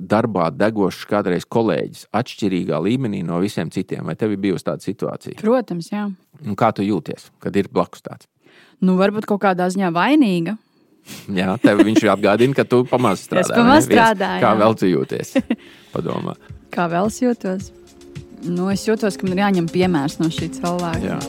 [0.00, 4.04] darbā degošs kādreiz kolēģis, atšķirīgā līmenī no visiem citiem?
[4.08, 5.40] Vai tev ir bijusi tāda situācija?
[5.42, 6.06] Protams, jā.
[6.44, 8.28] Un kā tu jūties, kad ir blakus tāds?
[8.84, 10.56] Nu, varbūt kaut kādā ziņā vainīga.
[11.38, 13.44] Jā, tev viņš atgādina, ka tu pamazs strādā.
[13.44, 14.40] Es pamazs strādāju.
[14.40, 15.34] Kā vēl tu jūties?
[15.94, 16.36] Padomā.
[16.74, 17.70] Kā vēl es jūtos?
[18.44, 21.04] Nu, es jūtos, ka man ir jāņem piemērs no šī cilvēka.
[21.12, 21.20] Jā.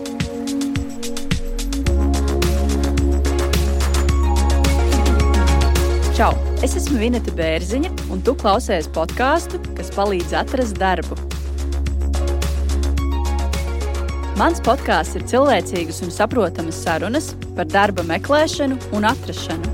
[6.15, 6.54] Čau!
[6.65, 11.13] Es esmu Vineta Bērziņa, un tu klausies podkāstu, kas palīdz atrast darbu.
[14.39, 19.73] Mans podkāsts ir cilvēcīgas un saprotamas sarunas par darba meklēšanu un atrašanu.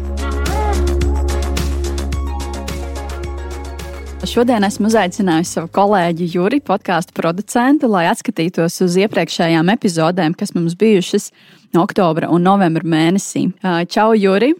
[4.27, 10.75] Šodien esmu uzaicinājusi savu kolēģi Juri, podkāstu producentu, lai atskatītos uz iepriekšējām epizodēm, kas mums
[10.75, 11.31] bijušas
[11.85, 13.45] oktobra un novembra mēnesī.
[13.87, 14.51] Čau, Juri!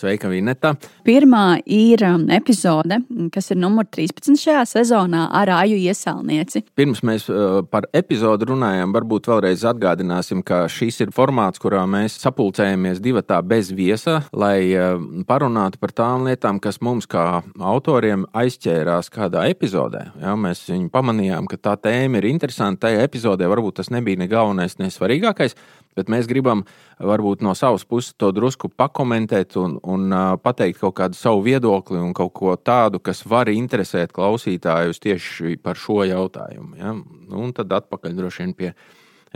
[0.00, 0.72] Sveika, Vineta.
[1.04, 3.02] Pirmā ir um, epizode,
[3.34, 6.62] kas ir numur 13 šajā sezonā ar Aju iesaulnieci.
[6.78, 12.16] Pirms mēs uh, par epizodu runājam, varbūt vēlreiz atgādināsim, ka šis ir formāts, kurā mēs
[12.22, 14.96] sapulcējamies divatā bez viesa, lai uh,
[15.28, 20.06] parunātu par tām lietām, kas mums kā autoriem aizķērās kādā epizodē.
[20.22, 22.86] Ja, mēs viņu pamanījām, ka tā tēma ir interesanta.
[22.88, 25.58] Tajā epizodē varbūt tas nebija ne galvenais, ne svarīgākais,
[25.98, 26.64] bet mēs gribam
[27.00, 31.98] varbūt no savas puses to drusku pakomentēt un, un uh, pateikt kaut kādu savu viedokli
[32.00, 36.76] un kaut ko tādu, kas var interesēt klausītājus tieši par šo jautājumu.
[36.78, 36.94] Ja?
[36.94, 38.72] Nu, un tad atpakaļ droši vien pie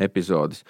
[0.08, 0.64] epizodes.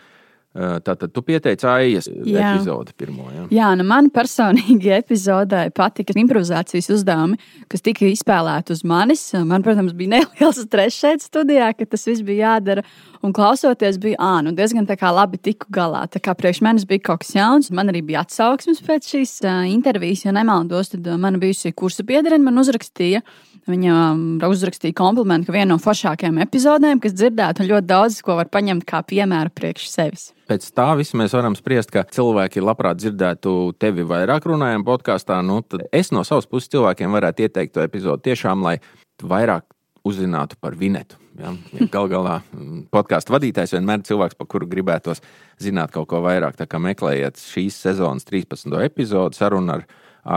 [0.54, 3.24] Tātad tu pieteici AIS epizodi pirmo.
[3.34, 3.46] Ja?
[3.50, 9.24] Jā, nu man personīgi epizodē patika improvizācijas uzdevumi, kas tika izspēlēti uz manis.
[9.34, 12.84] Man, protams, bija neliels stress šeit studijā, ka tas viss bija jādara.
[13.24, 16.04] Un klausoties, bija ā, nu diezgan labi tiku galā.
[16.06, 19.64] Tā kā priekš manis bija kaut kas jauns, man arī bija atsauksmes pēc šīs uh,
[19.66, 20.26] intervijas.
[20.26, 23.24] Ja nemaldos, tad uh, mana bijusi kursa biedrene man uzrakstīja.
[23.64, 28.52] Viņa uzrakstīja komplimentu, ka viena no foršākajām epizodēm, kas dzirdēta, un ļoti daudz ko var
[28.52, 30.26] paņemt kā piemēru priekš sevis.
[30.44, 35.38] Pēc tā visa mēs varam spriest, ka cilvēki labprāt dzirdētu tevi vairāk runājot podkāstā.
[35.46, 38.76] Nu, tad es no savas puses cilvēkiem varētu ieteikt to epizodu tiešām, lai
[39.24, 39.64] vairāk
[40.04, 41.16] uzzinātu par Vinetu.
[41.40, 41.54] Ja?
[41.72, 45.24] Ja Galu galā mm, podkāstu vadītājs vienmēr ir cilvēks, par kuru gribētos
[45.62, 46.58] zināt kaut ko vairāk.
[46.60, 48.68] Tā kā meklējiet šīs sezonas 13.
[48.84, 49.86] epizodu sarunu ar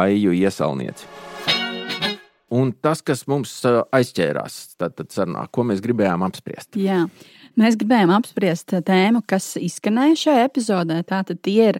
[0.06, 1.08] Aiju Iesalnieci.
[2.56, 6.80] Un tas, kas mums aizķērās, tad, tad sarunā, ko mēs gribējām apspriest.
[6.80, 7.04] Jā.
[7.58, 11.00] Mēs gribējām apspriest tēmu, kas izskanēja šajā epizodē.
[11.10, 11.80] Tātad tie ir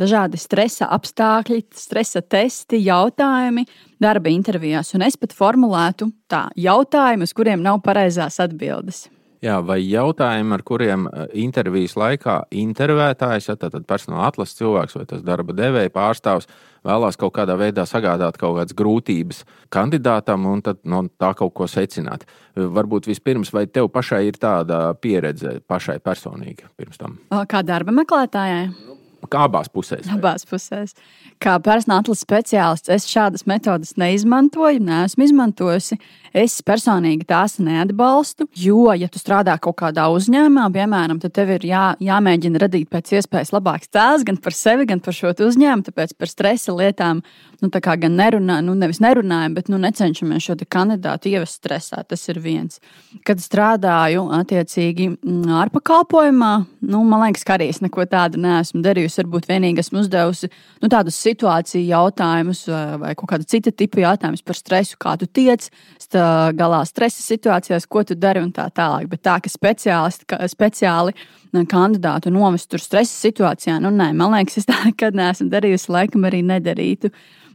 [0.00, 3.66] dažādi stresa apstākļi, stresa testi, jautājumi
[4.00, 4.94] darba intervijās.
[4.96, 9.10] Un es pat formulētu tā jautājumu, uz kuriem nav pareizās atbildes.
[9.40, 15.22] Jā, vai jautājumi, ar kuriem intervijas laikā intervētājs, ja tātad personāla atlases cilvēks vai tas
[15.24, 16.48] darba devēja pārstāvs,
[16.84, 19.40] vēlās kaut kādā veidā sagādāt kaut kādas grūtības
[19.72, 22.28] kandidātam un no tā kaut ko secināt.
[22.52, 27.16] Varbūt vispirms, vai tev pašai ir tāda pieredze pašai personīgi pirms tam?
[27.48, 28.64] Kā darba meklētājai?
[28.68, 30.06] Kā abās pusēs?
[30.06, 30.18] Vai?
[30.18, 30.94] Abās pusēs.
[31.40, 36.00] Kā personāla atlases speciālists, es šādas metodes neizmantoju, neesmu izmantojusi.
[36.36, 41.64] Es personīgi tās neatbalstu, jo, ja tu strādā kaut kādā uzņēmumā, piemēram, tad tev ir
[41.66, 45.88] jā, jāmēģina radīt pēc iespējas labāks tēls gan par sevi, gan par šo uzņēmumu.
[45.88, 47.24] Tāpēc par stresa lietām
[47.58, 52.04] nu, gan nerunājam, nu, nevis nerunājam, bet nu, necenšamies šo kandidātu ievest stresā.
[52.06, 52.78] Tas ir viens.
[53.26, 55.10] Kad strādāju attiecīgi
[55.64, 56.52] ārpakalpojumā,
[56.92, 59.09] nu, man liekas, ka arī es neko tādu neesmu darījusi.
[59.18, 62.62] Varbūt vienīgi esmu uzdevusi nu, tādus situāciju jautājumus
[63.02, 65.66] vai kaut kādu citu tipu jautājumus par stresu, kā tu tiec
[66.56, 69.08] galā stresa situācijās, ko tu dari un tā tālāk.
[69.10, 71.16] Bet tā, ka speciālisti, ka speciāli
[71.70, 76.26] kandidātu novest tur stresa situācijā, nu nē, man liekas, es tā nekad neesmu darījusi, laikam
[76.28, 77.10] arī nedarītu.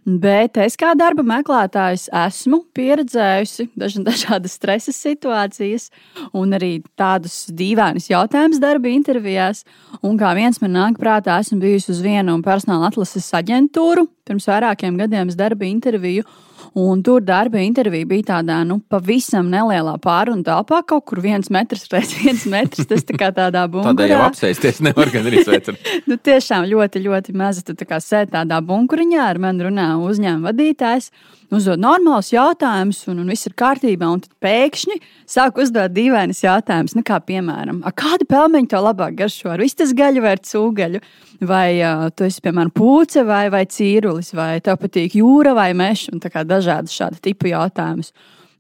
[0.06, 3.72] Bet es kā darba meklētājs esmu pieredzējusi
[4.06, 5.90] dažādas stresa situācijas
[6.30, 9.64] un arī tādus dīvainus jautājumus darba intervijās.
[10.06, 14.06] Un kā viens man nāk prātā, esmu bijusi uz vienu personāla atlases aģentūru.
[14.26, 16.26] Pirms vairākiem gadiem es darba interviju
[16.74, 21.86] Un tur darba intervija bija tādā nu, pavisam nelielā pārunu telpā, kaut kur viens metrs
[21.92, 22.88] pēc viens metrs.
[22.90, 23.94] Tas tā kā tādā bunkurā.
[23.94, 25.80] Tādā jau apsēsties nevar gan arī sveicam.
[26.10, 27.64] nu, tiešām ļoti, ļoti maza.
[27.66, 31.12] Tu tā kā sēdi tādā bunkuriņā, ar mani runā uzņēmuma vadītājs
[31.56, 34.10] uzdod normālus jautājumus, un, un viss ir kārtībā.
[34.12, 34.98] Un tad pēkšņi
[35.32, 40.26] sāk uzdot dīvainas jautājumus, nu, kā piemēram, kāda pelmeņa tev labāk garšo ar vistas gaļu
[40.26, 41.04] vai cūgaļu?
[41.46, 43.66] Vai uh, tu esi, piemēram, pūce vai, vai
[44.16, 48.14] cīrulis, vai tev patīk jūra vai meža, un dažādas šāda tipa jautājumus.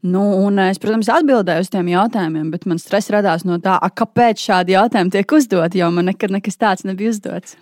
[0.06, 3.90] Nu, un es, protams, atbildēju uz tiem jautājumiem, bet man stress radās no tā, a,
[3.90, 7.56] kāpēc šādi jautājumi tiek uzdoti, jo man nekad nekas tāds nebija uzdots.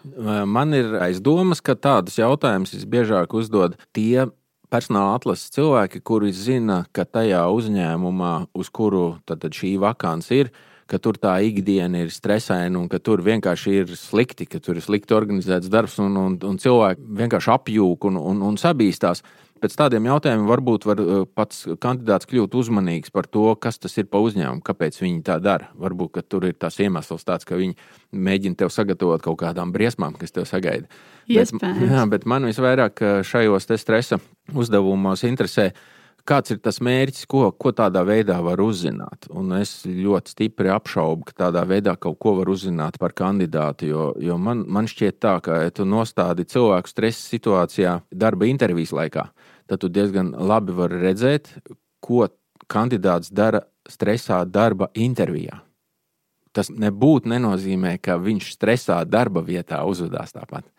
[0.45, 4.27] Man ir aizdomas, ka tādus jautājumus visbiežāk uzdod tie
[4.73, 10.51] personāla atlases cilvēki, kuri zina, ka tajā uzņēmumā, uz kuru tad, šī vakance ir,
[10.89, 14.85] ka tur tā ikdiena ir stresaina un ka tur vienkārši ir slikti, ka tur ir
[14.85, 19.23] slikti organizēts darbs un, un, un cilvēki vienkārši apjūk un, un, un sabīstās
[19.63, 24.09] pēc tādiem jautājumiem varbūt var uh, pats kandidāts kļūt uzmanīgs par to, kas tas ir
[24.11, 25.69] pa uzņēmumu, kāpēc viņi tā dara.
[25.79, 27.77] Varbūt tur ir tas iemesls, tāds, ka viņi
[28.11, 30.89] mēģina tev sagatavot kaut kādām briesmām, kas tev sagaida.
[31.31, 31.79] Iespējams.
[31.79, 34.19] Bet, jā, bet man visvairāk uh, šajos stresa
[34.51, 35.71] uzdevumos interesē.
[36.23, 39.25] Kāds ir tas mērķis, ko, ko tādā veidā var uzzināt?
[39.35, 43.89] Un es ļoti stipri apšaubu, ka tādā veidā kaut ko var uzzināt par kandidātu.
[43.89, 48.95] Jo, jo man, man šķiet, tā, ka ja tu nostādi cilvēku stresa situācijā darba intervijas
[48.95, 49.27] laikā,
[49.67, 51.51] tad tu diezgan labi vari redzēt,
[51.99, 52.29] ko
[52.71, 55.59] kandidāts dara stresā darba intervijā.
[56.55, 60.69] Tas nebūtu nenozīmē, ka viņš stresā darba vietā uzvedās tāpat.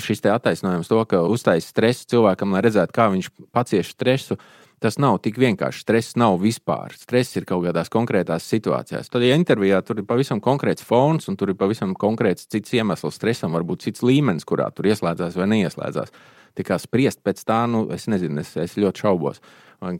[0.00, 4.38] Šis attaisnojums to, ka uztaisīt stresu cilvēkam, lai redzētu, kā viņš pacieš stresu,
[4.82, 5.84] tas nav tik vienkārši.
[5.84, 6.94] Stress nav vispār.
[6.98, 9.10] Stress ir kaut kādās konkrētās situācijās.
[9.12, 13.18] Tad, ja intervijā tur ir pavisam konkrēts fons un tur ir pavisam konkrēts cits iemesls
[13.20, 16.14] stresam, varbūt cits līmenis, kurā tur ieslēdzās vai neieslēdzās
[16.54, 19.40] spriest pēc tā, nu, es nezinu, es, es ļoti šaubos.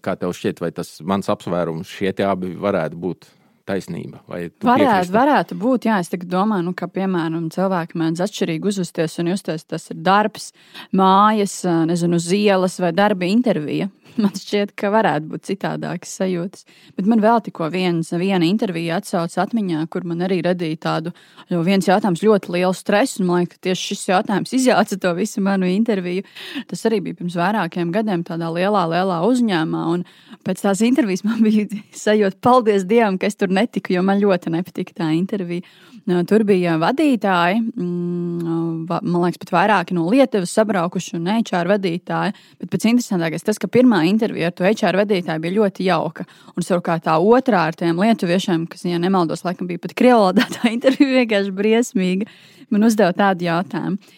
[0.01, 3.27] Kā tev šķiet, vai tas mans apsvērums šie abi varētu būt
[3.67, 4.21] taisnība.
[4.29, 9.65] Varētu, varētu būt, jā, es domāju, nu, ka, piemēram, cilvēki mēdz atšķirīgi uzvesties un justies,
[9.65, 10.53] tas ir darbs,
[10.93, 13.89] mājas, nezinu, uz ielas vai darba intervija.
[14.15, 16.67] Man šķiet, ka varētu būt citādākas sajūtas.
[16.95, 21.15] Bet man vēl tikko viens, viena intervija atsaucas atmiņā, kur man arī radīja tādu,
[21.51, 23.25] jo viens jautājums ļoti lielu stresu.
[23.27, 26.23] Man liekas, tieši šis jautājums izjauca to visu manu interviju.
[26.71, 29.83] Tas arī bija pirms vairākiem gadiem tādā lielā, lielā uzņēmumā.
[29.97, 30.07] Un
[30.47, 31.67] pēc tās intervijas man bija
[31.99, 35.67] sajūta, paldies Dievam, ka es tur netiku, jo man ļoti nepatika tā intervija.
[36.05, 42.35] Tur bija vadītāji, mm, man liekas, pat vairāki no Lietuvas sabraukuši un HR vadītāji.
[42.61, 46.27] Bet pats interesantākais tas, ka pirmā intervija ar to HR vadītāju bija ļoti jauka.
[46.55, 50.71] Un savukārt tā otrā ar tiem lietuviešiem, kas, ja nemaldos, laikam bija pat krievlodā, tā
[50.77, 52.29] intervija vienkārši briesmīga.
[52.73, 54.15] Man uzdeva tādu jautājumu.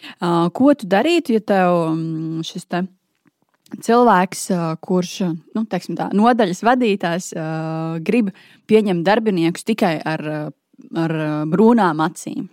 [0.55, 2.85] Ko tu darītu, ja tev mm, šis te
[3.83, 4.45] cilvēks,
[4.79, 7.33] kurš nu, tā, nodaļas vadītājs,
[8.07, 8.31] grib
[8.71, 10.23] pieņemt darbiniekus tikai ar
[10.95, 11.13] ar
[11.49, 12.47] brūnām acīm.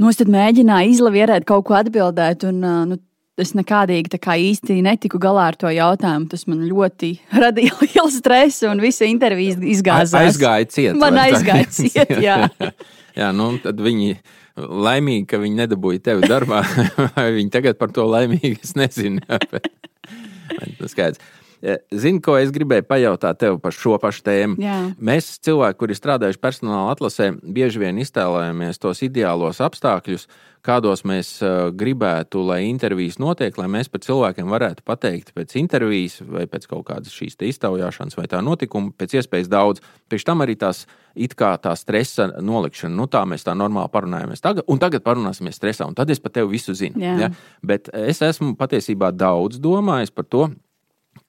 [0.00, 2.98] Nu, es mēģināju izlavierēt kaut ko atbildēt, un nu,
[3.42, 6.28] es nekādīgi īsti netiku galā ar to jautājumu.
[6.30, 7.12] Tas man ļoti
[7.44, 10.18] radīja lielu stresu, un visa intervija izgāzās.
[10.20, 11.00] Aizgāja ciet.
[11.00, 12.44] Man aizgāja ciet, jā.
[13.20, 14.14] jā, nu, tad viņi
[14.60, 16.62] laimīgi, ka viņi nedabūja tevi darbā.
[17.16, 19.24] Vai viņi tagad par to laimīgi, es nezinu.
[19.30, 21.22] Tas skaidrs.
[21.60, 24.56] Eh, zini, ko es gribēju pajautāt tev par šo pašu tēmu?
[24.64, 24.76] Jā.
[24.96, 30.24] Mēs, cilvēki, kuri strādājuši personāla atlasē, bieži vien iztēlojamies tos ideālos apstākļus,
[30.64, 36.18] kādos mēs uh, gribētu, lai intervijas notiek, lai mēs par cilvēkiem varētu pateikt pēc intervijas
[36.24, 39.84] vai pēc kaut kādas šīs iztaujāšanas vai tā notikuma, pēc iespējas daudz.
[40.12, 44.44] Pēc tam arī tās it kā tā stresa nolikšana, nu tā mēs tā normāli parunājamies
[44.44, 47.00] tagad, un tagad parunāsimies stresā, un tad es par tevi visu zinu.
[47.04, 47.16] Jā.
[47.26, 47.30] Ja?
[47.64, 50.48] Bet es esmu patiesībā daudz domājis par to,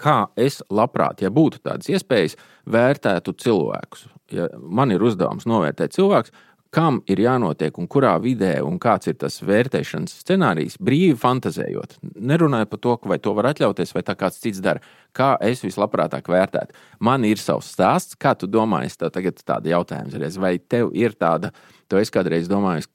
[0.01, 2.38] kā es labprāt, ja būtu tādas iespējas,
[2.69, 4.07] vērtētu cilvēkus.
[4.31, 6.31] Ja man ir uzdevums novērtēt cilvēku,
[6.72, 11.98] kam ir jānotiek un kurā vidē, un kāds ir tas vērtēšanas scenārijs, brīvi fantāzējot.
[12.16, 14.80] Nerunājot par to, vai to var atļauties, vai tā kāds cits dara.
[15.16, 16.77] Kā es vislabprātāk vērtētu?
[17.04, 21.51] Man ir savs stāsts, kā tu domā, tev tagad tāda jautājums, vai tev ir tāda,
[21.91, 22.88] tu esi kādreiz domājis,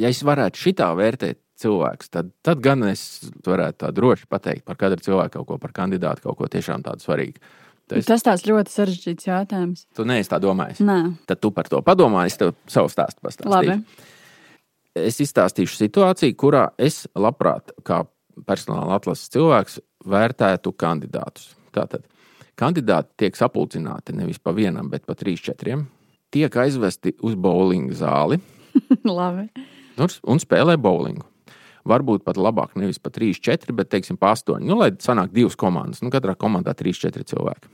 [0.00, 3.02] ja es varētu šitā vērtēt cilvēks, tad, tad gan es
[3.46, 7.04] varētu tā droši pateikt par katru cilvēku kaut ko, par kandidātu kaut ko tiešām tādu
[7.04, 7.42] svarīgu.
[7.88, 9.86] Tas, tas tāds ļoti sarežģīts jautājums.
[9.96, 10.82] Tu neesi tā domājis.
[10.84, 10.98] Nē.
[11.28, 13.54] Tad tu par to padomā, es tev savu stāstu pastāstīšu.
[13.54, 13.78] Labi.
[14.98, 18.02] Es izstāstīšu situāciju, kurā es labprāt, kā
[18.48, 21.54] personāla atlases cilvēks, vērtētu kandidātus.
[21.74, 22.04] Tātad
[22.58, 25.86] kandidāti tiek sapulcināti nevis pa vienam, bet pa trīs, četriem.
[26.34, 28.40] Tiek aizvesti uz bowlinga zāli.
[29.18, 29.48] Labi.
[29.98, 31.24] Un spēlē bowlingu
[31.88, 34.60] varbūt pat labāk, nevis pa 3, 4, bet teiksim, pa 8.
[34.64, 37.70] Nu, lai sanāk divas komandas, nu, katrā komandā 3, 4 cilvēki.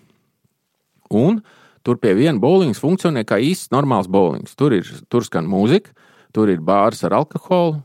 [1.14, 1.42] Un
[1.84, 4.56] tur pie viena bowlings funkcionē kā īsts normāls bowlings.
[4.58, 5.92] Tur, ir, tur skan mūzika,
[6.34, 7.82] tur ir bārs ar alkoholu.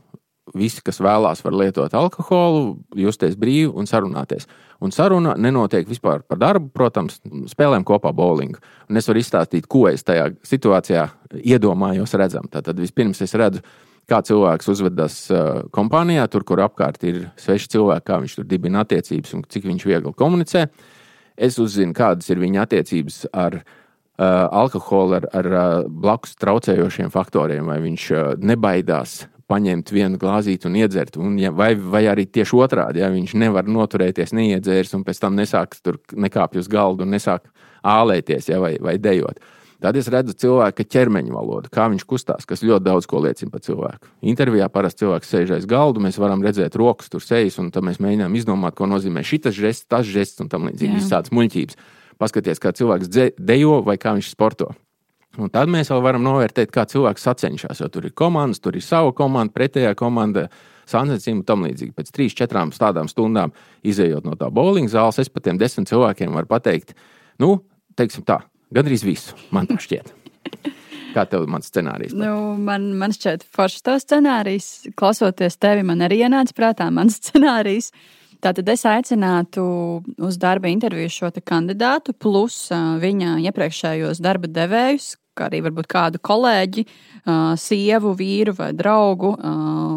[0.56, 4.48] Visi, kas vēlās, var lietot alkoholu, justies brīvi un sarunāties.
[4.82, 7.20] Un saruna nenotiek vispār par darbu, protams,
[7.52, 8.58] spēlēm kopā bowlingu.
[8.90, 11.04] Un es varu izstāstīt, ko es tajā situācijā
[11.38, 12.50] iedomājos redzam.
[12.50, 13.62] Tad vispirms es redzu,
[14.08, 18.84] kā cilvēks uzvedas uh, kompānijā, tur, kur apkārt ir sveši cilvēki, kā viņš tur dibina
[18.84, 20.66] attiecības un cik viņš viegli komunicē.
[21.40, 23.64] Es uzzinu, kādas ir viņa attiecības ar uh,
[24.62, 30.76] alkoholu, ar, ar uh, blakus traucējošiem faktoriem, vai viņš uh, nebaidās paņemt vienu glāzīti un
[30.78, 31.16] iedzert.
[31.20, 35.38] Un, ja, vai, vai arī tieši otrādi, ja viņš nevar noturēties, neiedzērs un pēc tam
[35.38, 37.48] nesāk tur nekāpj uz galdu un nesāk
[37.86, 39.40] ālēties ja, vai, vai dejot.
[39.80, 43.62] Tad es redzu cilvēka ķermeņa valodu, kā viņš kustās, kas ļoti daudz ko liecina par
[43.64, 44.10] cilvēku.
[44.28, 47.96] Intervijā parasti cilvēks sēž aiz galda, mēs varam redzēt rokas, tur sejas, un tad mēs
[48.04, 50.98] mēģinām izdomāt, ko nozīmē šis žests, tas žests un tam līdzīgi.
[51.00, 51.80] Visas tādas muļķības.
[52.20, 53.08] Paskaties, kā cilvēks
[53.40, 54.68] dejo vai kā viņš sporto.
[55.40, 57.80] Un tad mēs vēl varam novērtēt, kā cilvēks sacenšas.
[57.80, 60.48] Jo tur ir komandas, tur ir sava komanda, pretējā komanda,
[60.90, 61.94] sāncensība un tam līdzīgi.
[61.96, 63.54] Pēc trīs, četrām tādām stundām,
[63.86, 66.96] izējot no tā bowling zāles, es pat tiem desmit cilvēkiem varu pateikt,
[67.40, 67.60] nu,
[67.96, 70.12] teiksim tā, Gandrīz visu, man tā šķiet.
[71.14, 72.14] Kā tev mans scenārijs?
[72.14, 74.70] Nu, man, man šķiet, foršs tavs scenārijs.
[74.98, 77.90] Klausoties tevi, man arī ienāca prātā mans scenārijs.
[78.40, 79.62] Tātad es aicinātu
[80.16, 86.84] uz darba interviju šo kandidātu, plus viņa iepriekšējos darba devējus, kā arī varbūt kādu kolēģi,
[87.60, 89.34] sievu, vīru vai draugu,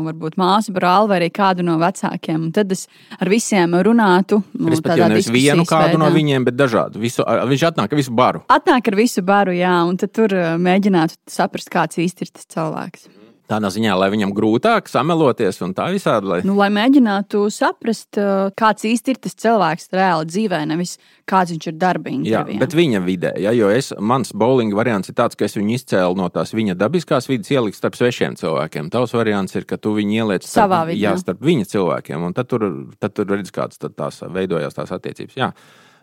[0.07, 2.49] varbūt māsu, brāli vai arī kādu no vecākiem.
[2.49, 2.85] Un tad es
[3.19, 4.41] ar visiem runātu.
[4.59, 6.03] Nu, Respektīvi, nevis vienu kādu veidā.
[6.03, 7.01] no viņiem, bet dažādu.
[7.03, 8.43] Visu, viņš atnāk ar visu baru.
[8.53, 13.09] Atnāk ar visu baru, jā, un tad tur mēģinātu saprast, kāds īsti ir tas cilvēks.
[13.53, 16.29] Tādā ziņā, lai viņam grūtāk sameloties un tā visādi.
[16.31, 16.39] Lai...
[16.47, 18.17] Nu, lai mēģinātu saprast,
[18.57, 20.95] kāds īsti ir tas cilvēks reāli dzīvē, nevis
[21.29, 22.31] kāds viņš ir darbīgi.
[22.33, 25.77] Jā, bet viņa vidē, ja, jo es, mans bowling variants ir tāds, ka es viņu
[25.77, 28.89] izcēlu no tās viņa dabiskās vidas, ieliku starp svešiem cilvēkiem.
[28.93, 31.03] Tavs variants ir, ka tu viņu ieliec starp, savā vidē.
[31.05, 32.67] Jā, starp viņa cilvēkiem, un tad tur,
[32.99, 35.37] tad tur redz, kādas tās veidojās tās attiecības.
[35.39, 35.53] Jā.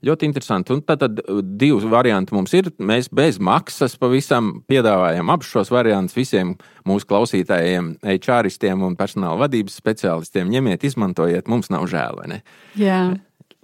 [0.07, 0.73] Ļoti interesanti.
[0.73, 2.71] Un tad, tad uh, divi varianti mums ir.
[2.80, 6.54] Mēs bez maksas pavisam piedāvājam abus šos variantus visiem
[6.88, 10.49] mūsu klausītājiem, HRistiem un personāla vadības speciālistiem.
[10.52, 12.23] Ņemiet, izmantojiet, mums nav žēl?
[12.80, 13.02] Jā.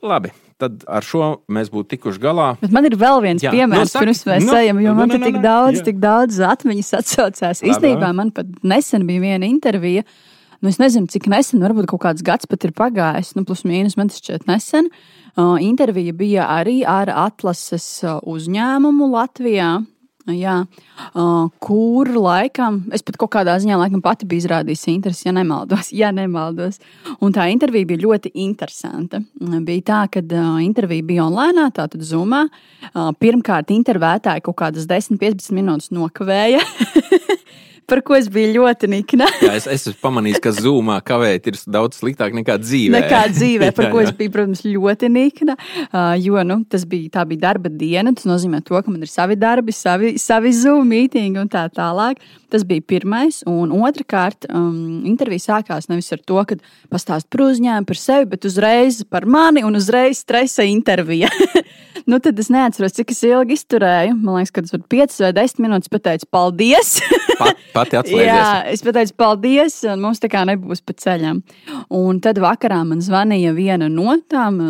[0.05, 0.35] Labi.
[0.57, 2.47] Tad ar šo mēs būtu tikuši galā.
[2.62, 3.50] Bet man ir vēl viens jā.
[3.52, 5.85] piemērs, no, pirms mēs no, ejam, jo no, man no, no, tik daudz, jā.
[5.90, 7.61] tik daudz atmiņas atsaucās.
[7.61, 10.07] Īstenībā man pat nesen bija viena intervija.
[10.61, 13.99] Nu, es nezinu, cik nesen, varbūt kaut kāds gads pat ir pagājis, nu, plus mīnus,
[14.01, 14.89] man tas šķiet nesen.
[15.37, 17.87] Uh, Intervija bija arī ar atlases
[18.25, 19.75] uzņēmumu Latvijā.
[20.27, 20.57] Jā,
[21.15, 25.93] uh, kur laikam, es pat kaut kādā ziņā laikam pati biju izrādījusi interesi, ja nemaldos.
[26.01, 26.81] Ja nemaldos.
[27.23, 29.21] Un tā intervija bija ļoti interesanta.
[29.39, 32.43] Bija tā, ka uh, intervija bija online, tātad Zoomā.
[32.91, 36.65] Uh, pirmkārt, intervētāji kaut kādas 10-15 minūtes nokavēja.
[37.87, 39.28] par ko es biju ļoti nikna.
[39.45, 42.95] Jā, es, es esmu pamanījis, ka zūmā kavēt ir daudz sliktāk nekā dzīvē.
[42.97, 45.57] Nekā dzīvē, par jā, ko es biju, protams, ļoti nikna.
[46.23, 48.14] Jo nu, tas bija, tā bija darba diena.
[48.16, 52.23] Tas nozīmē, to, ka man ir savi darbi, savi, savi zūmu mītīņi un tā tālāk.
[52.52, 53.43] Tas bija pirmais.
[53.50, 56.59] Un otrkārt, um, intervija sākās nevis ar to, ka
[56.93, 61.31] pastāst par uzņēmumu, par sevi, bet uzreiz par mani un uzreiz stresa intervija.
[62.11, 64.14] nu, tad es neatceros, cik es ilgi izturēju.
[64.23, 65.93] Man liekas, ka tas bija 5 vai 10 minūtes.
[65.97, 66.97] Pateicu, paldies!
[67.40, 68.28] Pat, pati atslēdzies.
[68.28, 71.42] Jā, es pateicu, paldies, un mums tā kā nebūs pa ceļam.
[71.97, 74.61] Un tad vakarā man zvanīja viena no tām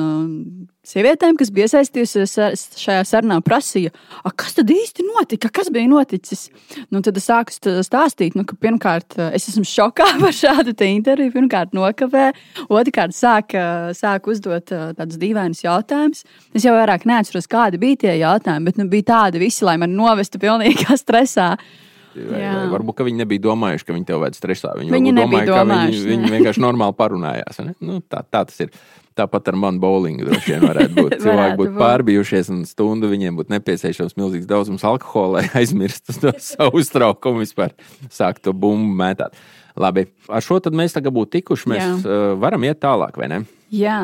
[0.86, 2.34] sievietēm, kas bija iesaistījusies
[2.78, 3.92] šajā sarunā, prasīja,
[4.38, 6.46] kas tad īsti notika, kas bija noticis.
[6.94, 11.34] Nu, tad es sāku stāstīt, nu, ka pirmkārt es esmu šokā par šādu interviju.
[11.34, 12.28] Pirmkārt, nokavē,
[12.70, 13.56] otrkārt, sāk,
[13.98, 16.22] sāk uzdot tādus dīvainus jautājumus.
[16.54, 19.96] Es jau vairāk neatceros, kādi bija tie jautājumi, bet nu, bija tādi visi, lai man
[19.98, 21.54] novestu pilnīgā stresā.
[22.16, 24.72] Vai, vai varbūt viņi nebija domājuši, ka viņi tev vajag stresā.
[24.78, 27.60] Viņi, viņi domāja, ka viņi, viņi vienkārši normāli parunājās.
[27.84, 28.72] Nu, tā, tā tas ir.
[29.16, 31.14] Tāpat ar manu bowlingu droši vien varētu būt.
[31.24, 36.82] Cilvēki būtu pārbijušies un stundu viņiem būtu nepieciešams milzīgs daudzums alkohola, lai aizmirstu to savu
[36.82, 37.72] uztraukumu vispār
[38.12, 39.32] sākt to bumbu mētāt.
[39.80, 41.70] Labi, ar šo tad mēs tagad būtu tikuši.
[41.72, 41.94] Mēs Jā.
[42.04, 43.40] uh, varam iet tālāk, vai ne?
[43.72, 44.02] Jā.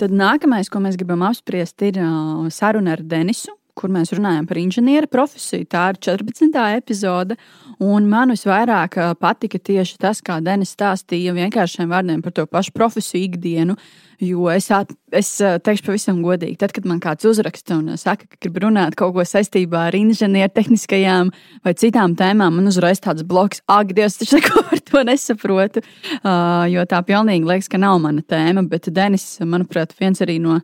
[0.00, 4.60] Tad nākamais, ko mēs gribam apspriest, ir uh, saruna ar Denisu kur mēs runājam par
[4.60, 5.68] inženiera profesiju.
[5.70, 6.60] Tā ir 14.
[6.76, 7.38] epizode.
[7.80, 13.30] Un man visvairāk patika tieši tas, kā Denis stāstīja vienkāršiem vārdiem par to pašu profesiju
[13.30, 13.76] ikdienu.
[14.20, 18.36] Jo es, at, es teikšu pavisam godīgi, tad, kad man kāds uzraksta un saka, ka
[18.44, 21.30] grib runāt kaut ko saistībā ar inženiertehniskajām
[21.64, 25.84] vai citām tēmām, man uzreiz tāds bloks, ak, Dievs, taču neko par to nesaprotu.
[26.20, 28.66] Uh, jo tā pilnīgi liekas, ka nav mana tēma.
[28.68, 30.60] Bet Denis, manuprāt, viens arī no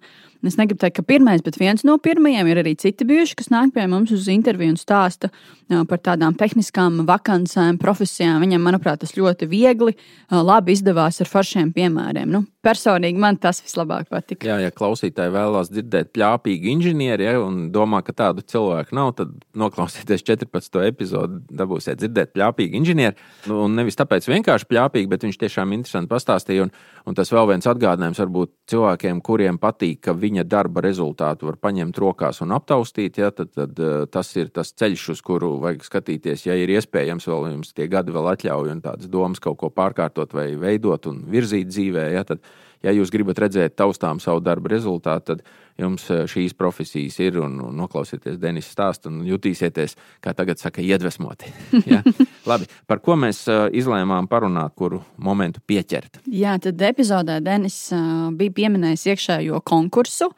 [0.49, 3.75] Es negribu teikt, ka pirmais, bet viens no pirmajiem ir arī citi bijuši, kas nāk
[3.75, 5.31] pie mums uz interviju un stāsta
[5.67, 8.39] par tādām tehniskām vakancēm, profesijām.
[8.45, 9.97] Viņam, manuprāt, tas ļoti viegli,
[10.31, 12.31] labi izdevās ar foršiem piemēriem.
[12.31, 14.47] Nu, personīgi man tas vislabāk patika.
[14.47, 19.35] Jā, ja klausītāji vēlās dzirdēt plāpīgu inženieri ja, un domā, ka tādu cilvēku nav, tad
[19.59, 20.81] noklausieties 14.
[20.87, 23.19] epizodi, dabūsiet dzirdēt plāpīgu inženieri.
[23.51, 26.69] Nu, un nevis tāpēc vienkārši plāpīgi, bet viņš tiešām interesanti pastāstīja.
[26.69, 26.75] Un,
[27.07, 32.01] un tas vēl viens atgādinājums varbūt cilvēkiem, kuriem patīk, ka viņa darba rezultātu var paņemt
[32.03, 33.81] rokās un aptaustīt, ja, tad, tad
[34.13, 36.47] tas ir tas ceļš, uz kuru vajag skatīties.
[36.49, 40.35] Ja ir iespējams, vēl jums tie gadi vēl atļauj un tādas domas kaut ko pārkārtot
[40.37, 42.43] vai veidot un virzīt dzīvē, ja, tad
[42.85, 45.45] ja jūs gribat redzēt taustām savu darbu rezultātu, tad
[45.81, 50.85] jums eh, šīs profesijas ir un, un noklausieties Denis stāstu un jutīsieties, kā tagad saka,
[50.85, 51.53] iedvesmoti.
[51.93, 52.03] ja?
[52.49, 56.23] Labi, par ko mēs eh, izlēmām parunāt, kuru momentu pieķert?
[56.33, 58.05] Jā, tad epizodē Denis eh,
[58.37, 60.31] bija pieminējis iekšējo konkursu.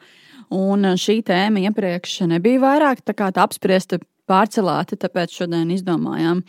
[0.49, 3.99] Un šī tēma iepriekš nebija vairāk tā tā apspriesta
[4.29, 6.43] pārcelāti, tāpēc šodien izdomājām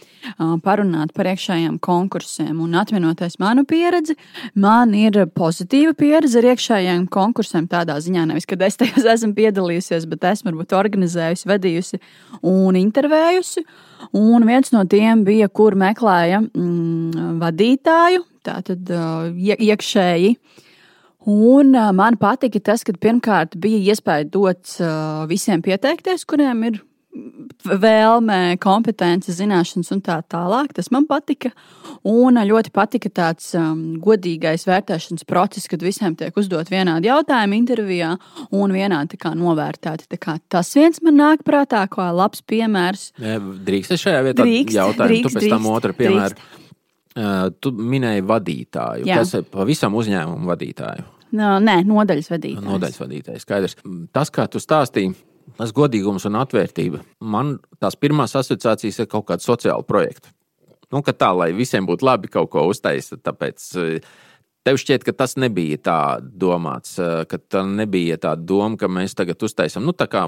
[0.64, 2.60] parunāt par iekšējiem konkursiem.
[2.62, 4.16] Un atminoties manu pieredzi,
[4.54, 7.68] man ir pozitīva pieredze ar iekšējiem konkursiem.
[7.70, 12.02] Tādā ziņā nevis, ka es tajos esmu piedalījusies, bet esmu varbūt organizējusi, vedījusi
[12.46, 13.64] un intervējusi.
[14.16, 18.92] Un viens no tiem bija, kur meklēja mm, vadītāju, tātad
[19.36, 20.34] iekšēji.
[21.30, 24.78] Un man patika tas, ka pirmkārt bija iespēja dot
[25.28, 26.80] visiem pieteikties, kuriem ir
[27.66, 30.72] vēlme, kompetence, zināšanas un tā tālāk.
[30.76, 31.50] Tas man patika.
[32.06, 38.14] Un ļoti patika tāds um, godīgais vērtēšanas process, kad visiem tiek uzdot vienādi jautājumi intervijā
[38.56, 40.20] un vienādi novērtēti.
[40.20, 43.10] Kā tas viens man nāk prātā, kā labs piemērs.
[43.18, 46.38] Drīkst es šajā vietā drīkst, jautājumu, drīkst, tu pēc tam otru piemēru.
[46.38, 46.56] Drīkst.
[47.10, 49.08] Uh, tu minēji vadītāju.
[49.08, 49.18] Jā.
[49.18, 51.08] Kas ir pavisam uzņēmumu vadītāju?
[51.36, 52.66] No, nē, nodaļas vadītājs.
[52.66, 53.44] Nodaļas vadītājs.
[53.44, 53.76] Skaidrs.
[54.14, 55.12] Tas, kā tu stāstīji,
[55.58, 57.02] tas godīgums un atvērtība.
[57.20, 60.32] Man tās pirmās asociācijas ir kaut kāda sociāla projekta.
[60.90, 63.22] Nu, tā, lai visiem būtu labi kaut ko uztaisīt.
[63.22, 64.10] Tāpēc eh,
[64.60, 69.16] Tev šķiet, ka tas nebija tā domāts, eh, ka tā nebija tā doma, ka mēs
[69.16, 70.26] tagad uztaisām, nu, tā kā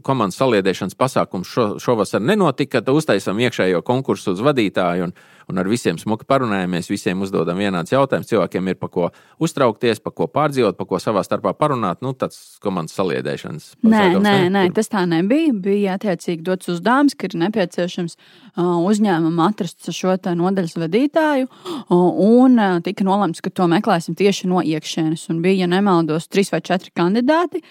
[0.00, 5.12] komandas saliedēšanas pasākums šo, šovasar nenotika, tad uztaisām iekšējo konkursu uz vadītāju un,
[5.50, 8.30] un ar visiem smuki parunājamies, visiem uzdodam vienāds jautājums.
[8.30, 9.10] Cilvēkiem ir par ko
[9.42, 12.00] uztraukties, par ko pārdzīvot, par ko savā starpā parunāt.
[12.04, 13.72] Nu, tāds komandas saliedēšanas.
[13.84, 15.52] Nē, nē, nē, tas tā nebija.
[15.60, 18.16] Bija attiecīgi dots uzdevums, ka ir nepieciešams
[18.60, 21.48] uzņēmumam atrast šo nodaļas vadītāju,
[21.90, 25.26] un tika nolemts, ka to meklēsim tieši no iekšienes.
[25.32, 27.62] Un bija, ja nemaldos, trīs vai četri kandidāti,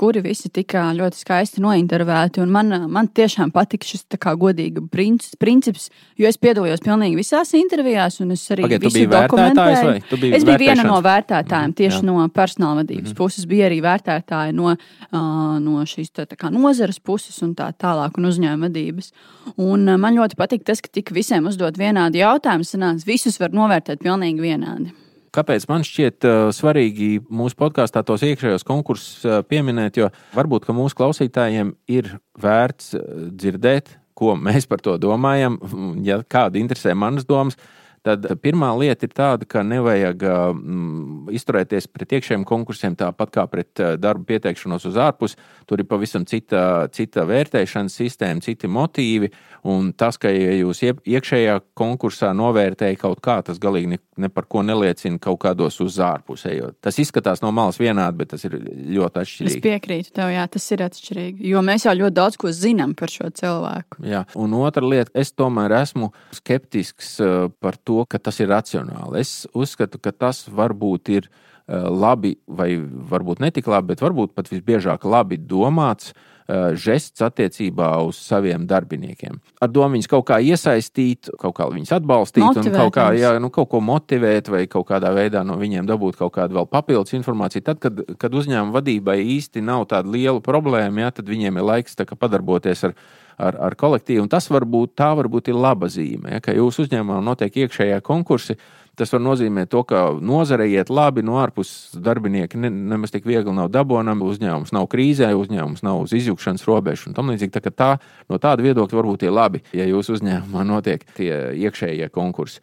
[0.00, 2.44] kuri visi tika ļoti skaisti nointervēti.
[2.44, 4.06] Man, man tiešām patika šis
[4.40, 10.18] godīga princips, jo es piedalījos pilnīgi pilnīgi visās intervijās, un es arī Pagad, visu dokumentēju.
[10.20, 12.06] Biji es biju viena no vērtētājiem, mhm, tieši jā.
[12.08, 13.16] no personāla vadības mm -hmm.
[13.16, 13.46] puses.
[13.46, 18.24] Bija arī vērtētāji no, uh, no šīs tā, tā nozares puses un tā tālāk, un
[18.24, 19.12] uzņēmuma vadības.
[19.56, 23.50] Un, uh, man ļoti patīk tas, ka tika visiem uzdot vienādi jautājumi, sanāks, visus var
[23.50, 24.92] novērtēt pilnīgi vienādi.
[25.34, 30.94] Kāpēc man šķiet uh, svarīgi mūsu podkāstā tos iekšējos konkursus uh, pieminēt, jo varbūt mūsu
[30.94, 32.94] klausītājiem ir vērts
[33.34, 35.58] dzirdēt ko mēs par to domājam.
[36.06, 37.58] Ja kādu interesē manas domas,
[38.04, 43.80] tad pirmā lieta ir tāda, ka nevajag mm, izturēties pret iekšējiem konkursiem tāpat kā pret
[44.00, 45.38] darbu pieteikšanos uz ārpusi.
[45.68, 49.30] Tur ir pavisam cita, cita vērtēšanas sistēma, citi motīvi.
[49.72, 54.44] Un tas, ka ja jūs iekšējā konkursā novērtējat kaut kā, tas galīgi ne, ne par
[54.52, 56.76] ko neliecina kaut kādos uz ārpusējot.
[56.84, 59.56] Tas izskatās no malas vienādi, bet tas ir ļoti atšķirīgi.
[59.56, 61.48] Es piekrītu tev, jā, tas ir atšķirīgi.
[61.48, 64.04] Jo mēs jau ļoti daudz ko zinām par šo cilvēku.
[64.04, 67.16] Jā, un otra lieta, es tomēr esmu skeptisks
[67.64, 69.22] par to, ka tas ir racionāli.
[69.22, 71.30] Es uzskatu, ka tas varbūt ir
[71.68, 72.74] labi, vai
[73.10, 76.12] varbūt ne tik labi, bet varbūt pat visbiežāk labi domāts
[76.44, 79.38] Eh, žests attiecībā uz saviem darbiniekiem.
[79.64, 83.30] Ar domu viņus kaut kā iesaistīt, kaut kā viņus atbalstīt, Motivēt un kaut, kā, jā,
[83.40, 87.16] nu, kaut ko motivēt, vai kaut kādā veidā no viņiem dabūt kaut kādu vēl papildus
[87.16, 87.64] informāciju.
[87.64, 91.96] Tad, kad, kad uzņēmuma vadībai īsti nav tāda liela problēma, jā, tad viņiem ir laiks
[92.12, 92.98] padarboties ar
[93.38, 94.24] ar, ar kolektīvu.
[94.24, 96.36] Un tas varbūt tā varbūt ir laba zīme.
[96.36, 98.58] Ja, ka jūsu uzņēmumā notiek iekšējā konkursi,
[98.94, 103.50] Tas var nozīmēt to, ka nozare iet labi, no ārpuses darbinieki ne, nemaz tik viegli
[103.54, 107.58] nav dabonami, uzņēmums nav krīzē, uzņēmums nav uz izjukšanas robežas un tam līdzīgi.
[107.58, 107.88] Tā, tā,
[108.30, 111.32] no tāda viedokļa varbūt ir labi, ja jūsu uzņēmumā notiek tie
[111.64, 112.62] iekšējie konkursi.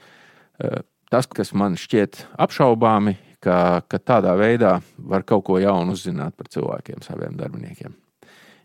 [1.11, 6.47] Tas, kas man šķiet apšaubāmi, ka, ka tādā veidā var kaut ko jaunu uzzināt par
[6.53, 7.97] cilvēkiem, saviem darbiniekiem.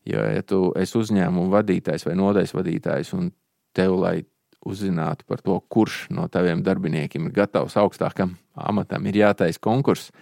[0.07, 3.33] Jo, ja tu esi uzņēmuma vadītājs vai nodaļas vadītājs, un
[3.75, 4.21] tev, lai
[4.67, 10.13] uzzinātu par to, kurš no taviem darbiniekiem ir gatavs augstākam amatam, ir jātaisa konkurss.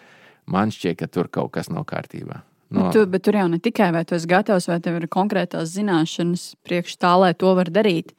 [0.51, 2.43] Man šķiet, ka tur kaut kas nav kārtībā.
[2.75, 2.89] No...
[2.89, 5.73] Bet, tu, bet tur jau ne tikai vai tu esi gatavs, vai tev ir konkrētās
[5.77, 8.13] zināšanas priekš tā, lai to var darīt,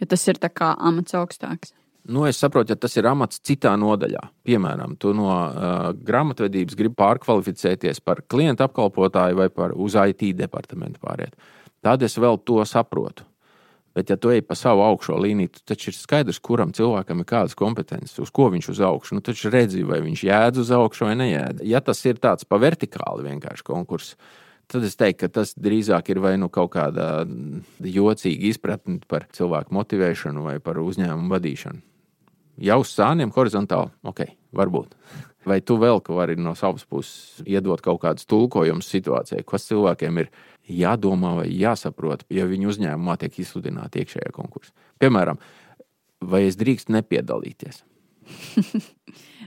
[0.00, 1.74] ja tas ir kā amats augstāks.
[2.06, 4.20] Nu, es saprotu, ja tas ir amats citā nodaļā.
[4.46, 11.02] Piemēram, tu no uh, grāmatvedības gribi pārkvalificēties par klientu apkalpotāju vai par uz IT departamentu
[11.02, 11.34] pāriet.
[11.82, 13.26] Tad es vēl to saprotu.
[13.96, 17.28] Bet, ja tu ej pa savu augšo līniju, tad taču ir skaidrs, kuram cilvēkam ir
[17.30, 19.16] kādas kompetences, uz ko viņš uz augšu.
[19.16, 21.64] Nu, taču redzi, vai viņš jēdz uz augšu vai nejēdz.
[21.64, 24.18] Ja tas ir tāds pa vertikāli vienkārši konkurss,
[24.68, 27.24] tad es teiktu, ka tas drīzāk ir vai nu kaut kāda
[27.80, 31.80] jocīga izpratne par cilvēku motivēšanu vai par uzņēmumu vadīšanu.
[32.66, 34.22] Jau uz sāniem horizontāli, ok,
[34.56, 34.92] varbūt.
[35.46, 40.30] Vai tu vēl vari no savas puses iedot kaut kādus tulkojumus situācijai, kas cilvēkiem ir
[40.68, 44.74] jādomā vai jāsaprot, ja viņu uzņēmumā tiek izsludināta iekšējā konkursa?
[45.02, 45.40] Piemēram,
[46.24, 47.82] vai es drīkstu nepiedalīties?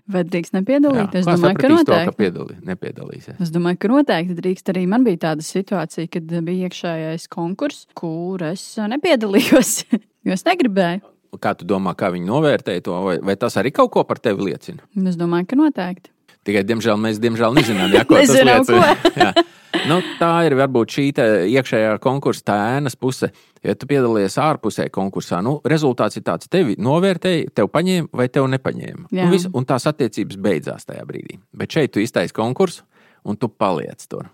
[0.09, 1.25] Vai drīkst nepiedalīties?
[1.27, 1.91] Jā, es domāju, ka noteikti.
[1.91, 3.37] To, ka piedalī, nepiedalīsies.
[3.43, 4.71] Es domāju, ka noteikti drīkst.
[4.73, 9.73] Arī man bija tāda situācija, kad bija iekšējais konkurss, kur es nepiedalījos,
[10.25, 11.03] jo es negribēju.
[11.43, 14.47] Kā tu domā, kā viņi novērtēja to, vai, vai tas arī kaut ko par tevi
[14.47, 14.81] liecina?
[15.05, 16.09] Es domāju, ka noteikti.
[16.47, 19.31] Tikai, diemžēl, mēs diemžēl nezinām, ja, ko tas liecina.
[19.91, 21.05] nu, tā ir varbūt šī
[21.51, 23.31] iekšējā konkursa tā ēnas puse.
[23.65, 28.47] Ja tu piedalies ārpusē konkursā, nu, rezultāts ir tāds, tevi novērtēja, tev paņēma vai tev
[28.55, 29.09] nepaņēma.
[29.11, 31.41] Un, vis, un tās attiecības beidzās tajā brīdī.
[31.51, 32.87] Bet šeit tu iztaisi konkursu
[33.27, 34.31] un tu paliec tur.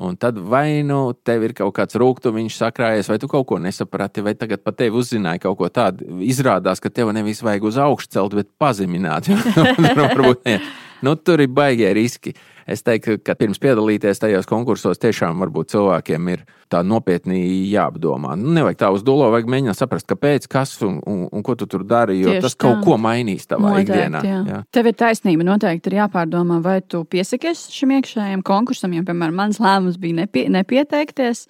[0.00, 4.22] Un tad vai nu tev ir kaut kāds rūkstošs sakrājies, vai tu kaut ko nesaprati,
[4.24, 6.06] vai tagad pat tevi uzzināja kaut ko tādu.
[6.24, 9.28] Izrādās, ka tev nevis vajag uz augšu celt, bet pazemināt.
[10.00, 10.56] Varbūt ne.
[11.04, 12.32] Nu, tur ir baigie riski.
[12.66, 17.40] Es teiktu, ka pirms piedalīties tajos konkursos, tiešām varbūt cilvēkiem ir tā nopietni
[17.72, 18.36] jāapdomā.
[18.38, 21.66] Nu, nevajag tā uz dūlo, vajag mēģināt saprast, kāpēc, kas un, un, un ko tu
[21.70, 22.62] tur dari, jo Tieši tas tā.
[22.66, 24.22] kaut ko mainīs tavā noteikti, ikdienā.
[24.26, 24.38] Jā.
[24.46, 24.60] Jā.
[24.70, 29.60] Tev ir taisnība, noteikti ir jāpārdomā, vai tu piesakies šim iekšējiem konkursam, jo, piemēram, mans
[29.62, 31.46] lēmums bija nepie, nepieteikties.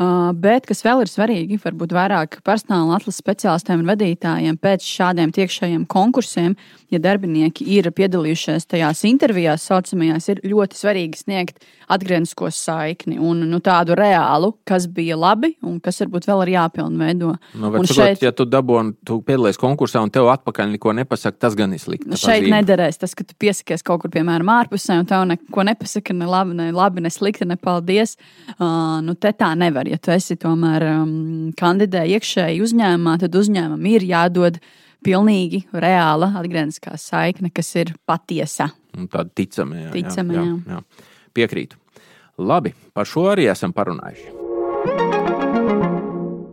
[0.00, 5.34] Uh, bet, kas vēl ir svarīgi, varbūt vairāk personāla atlases speciālistiem un vadītājiem pēc šādiem
[5.36, 6.56] tiekšējiem konkursiem,
[6.92, 11.60] ja darbinieki ir piedalījušies tajās intervijās, saucamajās, ir ļoti svarīgi sniegt
[11.92, 17.34] atgrieznisko saikni un nu, tādu reālu, kas bija labi un kas varbūt vēl ir jāpilnveido.
[17.60, 21.38] Nu, un šeit, šeit, ja tu dabūji, tu piedalies konkursā un tev atpakaļ neko nepasaka,
[21.46, 22.08] tas gan ir slikti.
[22.16, 22.56] Šeit pazīme.
[22.56, 26.56] nederēs tas, ka tu piesakies kaut kur, piemēram, ārpusē, un tev neko nepasaka, ne labi,
[26.58, 28.16] ne, labi, ne slikti, ne paldies.
[28.56, 33.88] Uh, nu, te tā nevar ja tu esi tomēr um, kandidē iekšēji uzņēmumā, tad uzņēmumam
[33.92, 34.60] ir jādod
[35.02, 38.70] pilnīgi reāla atgriezniskā saikne, kas ir patiesa.
[38.92, 40.52] Tāda ticama, jā, ticama jā, jā.
[40.52, 41.10] Jā, jā.
[41.32, 41.80] Piekrītu.
[42.42, 44.38] Labi, par šo arī esam parunājuši.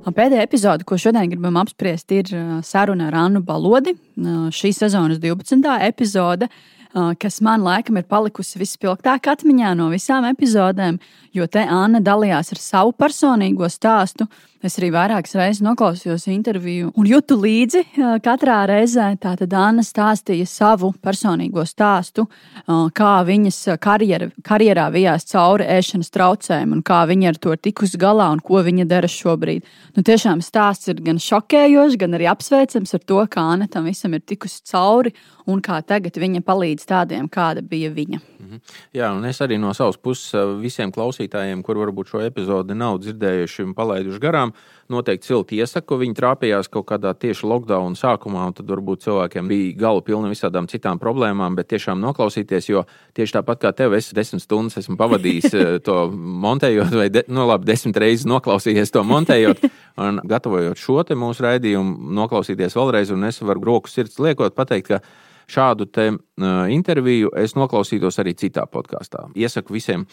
[0.09, 3.93] Pēdējā epizode, ko šodien gribam apspriest, ir uh, saruna ar Annu Balodi.
[4.17, 5.69] Uh, šī sezonas 12.
[5.85, 6.49] epizode.
[6.89, 10.95] Uh, kas man laikam ir palikusi vispilgtāk atmiņā no visām epizodēm,
[11.37, 14.25] jo te Anna dalījās ar savu personīgo stāstu.
[14.59, 17.79] Es arī vairākas reizes noklausījos interviju un jutu līdzi
[18.25, 19.05] katrā reizē.
[19.23, 22.25] Tātad Anna stāstīja savu personīgo stāstu,
[22.67, 28.01] kā viņas karjera, karjerā vijās cauri ēšanas traucējumiem un kā viņa ar to ir tikusi
[28.01, 29.63] galā un ko viņa dara šobrīd.
[29.95, 34.17] Nu, tiešām stāsts ir gan šokējošs, gan arī apsveicams ar to, kā Anna tam visam
[34.17, 35.15] ir tikusi cauri
[35.49, 38.19] un kā tagad viņa palīdz tādiem, kāda bija viņa.
[38.39, 38.61] Mhm.
[38.95, 43.65] Jā, un es arī no savas puses visiem klausītājiem, kur varbūt šo epizodi nav dzirdējuši
[43.65, 44.48] un palaiduši garām,
[44.89, 45.99] noteikti silti iesaku.
[46.01, 50.69] Viņi trāpījās kaut kādā tieši lockdown sākumā, un tad varbūt cilvēkiem bija gala pilna visādām
[50.71, 52.83] citām problēmām, bet tiešām noklausīties, jo
[53.17, 57.43] tieši tāpat kā tev, es desmit stundas esmu pavadījis eh, to montējot, vai de, no
[57.43, 59.65] nu labi, desmit reizes noklausījies to montējot,
[60.01, 64.93] un gatavojot šo te mūsu raidījumu, noklausīties vēlreiz, un es varu roku sirds liekot pateikt,
[64.93, 69.25] ka šādu te, uh, interviju es noklausītos arī citā podkāstā.
[69.37, 70.05] Iesaku visiem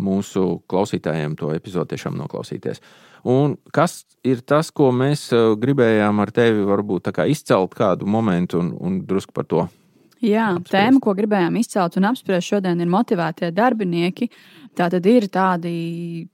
[0.00, 2.82] mūsu klausītājiem to epizodi tiešām noklausīties.
[3.28, 5.28] Un kas ir tas, ko mēs
[5.60, 9.66] gribējām ar tevi varbūt izcelt kādu momentu un, un drusku par to
[10.20, 10.74] Jā, apspriest.
[10.74, 14.28] tēma, ko gribējām izcelt un apspriest šodien, ir motivētie darbinieki.
[14.78, 15.72] Tā tad ir tādi,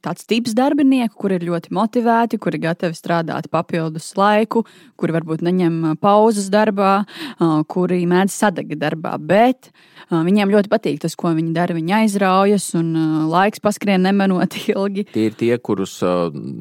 [0.04, 4.66] tāds tips darbinieku, kuri ir ļoti motivēti, kuri gatavi strādāt papildus laiku,
[5.00, 7.06] kuri varbūt neņem pauzes darbā,
[7.72, 9.14] kuri mēdz sadega darbā.
[9.16, 9.70] Bet
[10.12, 11.74] viņiem ļoti patīk tas, ko viņi dara.
[11.76, 12.92] Viņi aizraujas un
[13.32, 15.06] laiks paskrien nemanot ilgi.
[15.16, 15.96] Tie ir tie, kurus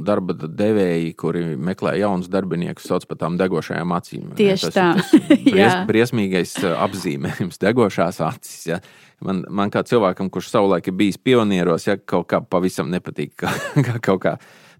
[0.07, 4.31] darba devēji, kuri meklē jaunus darbiniekus, sauc par tām degošajām acīm.
[4.39, 4.88] Tieši tas, tā.
[5.01, 5.11] Tas
[5.51, 8.61] bries, briesmīgais apzīmējums, degošās acis.
[8.71, 8.79] Ja?
[9.23, 13.54] Man, man kā cilvēkam, kurš savulaik ir bijis pionieros, ja kaut kā pavisam nepatīk, ka,
[13.88, 14.36] ka kaut kā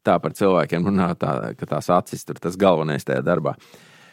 [0.06, 3.56] tā par cilvēkiem runā, tā, ka tās acis tur tas galvenais tajā darbā.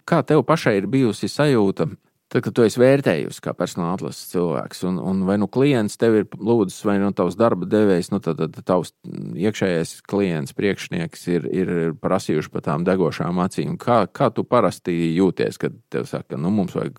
[0.09, 1.89] Kā tev pašai ir bijusi sajūta?
[2.33, 6.15] Tad, kad tu esi vērtējusi kā personāla atlases cilvēks, un, un vai nu klients tev
[6.17, 8.95] ir lūdzis, vai nu tavs darba devējs, nu tad, tad tavs
[9.37, 13.77] iekšējais klients, priekšnieks ir, ir prasījuši par tām degošām acīm.
[13.81, 16.97] Kā, kā tu parasti jūties, kad tev saka, nu mums vajag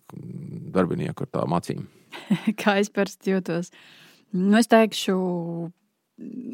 [0.75, 1.87] darbinieku ar tām acīm?
[2.61, 3.73] kā es parasti jūtos.
[4.37, 5.17] Nu, es teikšu,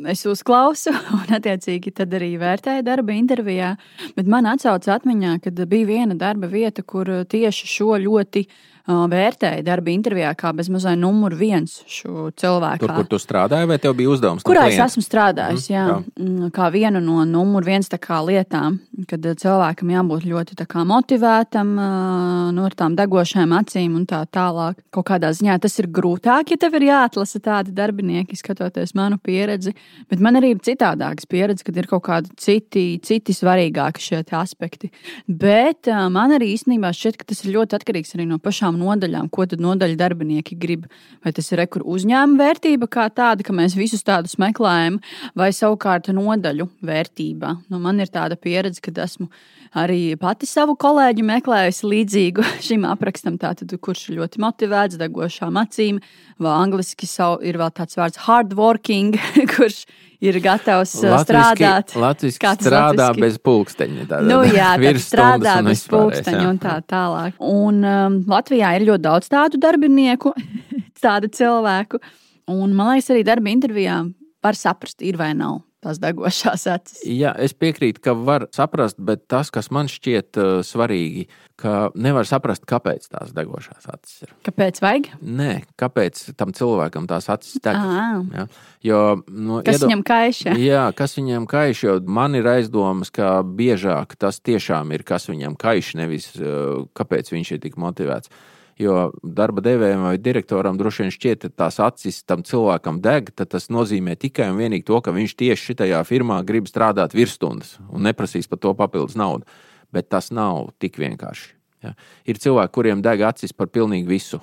[0.09, 3.73] es uzklausu, un attiecīgi tad arī vērtēju darba intervijā.
[4.15, 8.45] Bet man atsaucās atmiņā, kad bija viena darba vieta, kur tieši šo ļoti
[8.87, 12.85] vērtēja darba intervijā kā bezmazliet numur viens šo cilvēku.
[12.85, 14.45] Tur, kur tu strādāji, vai tev bija uzdevums?
[14.47, 16.51] Kurā es esmu strādājis, mm, jā, jā.
[16.55, 20.57] Kā vienu no numur viens lietām, kad cilvēkam jābūt ļoti
[20.89, 24.79] motivētam, no nu, tām degošām acīm un tā tālāk.
[24.93, 29.73] Kaut kādā ziņā tas ir grūtāk, ja tev ir jāatlasa tādi darbinieki, skatoties manu pieredzi.
[30.09, 34.91] Bet man arī ir citādākas pieredzes, kad ir kaut kādi citi, citi svarīgāki šie aspekti.
[35.27, 39.45] Bet man arī īstenībā šķiet, ka tas ir ļoti atkarīgs arī no pašām nodaļām, ko
[39.49, 40.87] tad nodaļa darbinieki grib.
[41.25, 44.99] Vai tas ir rekur uzņēmuma vērtība kā tāda, ka mēs visus tādus meklējam,
[45.37, 47.55] vai savukārt nodaļu vērtība.
[47.69, 49.29] Nu, man ir tāda pieredze, ka esmu
[49.77, 56.01] arī pati savu kolēģi meklējusi līdzīgu šim aprakstam, tātad, kurš ir ļoti motivēts, degošām acīm,
[56.41, 57.09] vai angliski
[57.45, 59.19] ir vēl tāds vārds hardworking,
[59.55, 59.83] kurš
[60.23, 61.95] ir gatavs uh, latviski, strādāt.
[61.99, 63.23] Latvijas strādā latviski?
[63.25, 64.07] bez pulksteņa.
[64.09, 66.49] Tātad, nu, jā, tad strādā bez pulksteņa jā.
[66.49, 67.39] un tā tālāk.
[67.39, 70.35] Un um, Latvijā ir ļoti daudz tādu darbinieku,
[71.05, 72.01] tādu cilvēku.
[72.49, 74.03] Un man liekas, arī darba intervijā
[74.43, 77.03] var saprast, ir vai nav tās degošās acis.
[77.07, 81.27] Jā, es piekrītu, ka var saprast, bet tas, kas man šķiet uh, svarīgi,
[81.59, 84.33] ka nevar saprast, kāpēc tās degošās acis ir.
[84.47, 85.09] Kāpēc vajag?
[85.23, 87.79] Nē, kāpēc tam cilvēkam tās acis deg?
[87.79, 88.45] Ja?
[88.85, 89.89] Jo, nu, kas iedo...
[89.89, 90.43] viņam kaiš?
[90.59, 95.57] Jā, kas viņam kaiš, jo man ir aizdomas, ka biežāk tas tiešām ir, kas viņam
[95.59, 98.31] kaiš, nevis uh, kāpēc viņš ir tik motivēts.
[98.79, 103.51] Jo darba devējiem vai direktoram droši vien šķiet, ka tās acis tam cilvēkam deg, tad
[103.51, 108.07] tas nozīmē tikai un vienīgi to, ka viņš tieši šajā firmā grib strādāt virsstundas un
[108.07, 109.43] neprasīs par to papildus naudu.
[109.91, 111.51] Bet tas nav tik vienkārši.
[111.83, 111.91] Ja?
[112.23, 114.39] Ir cilvēki, kuriem deg acis par pilnīgi visu.